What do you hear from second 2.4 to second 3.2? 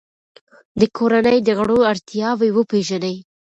وپیژنئ.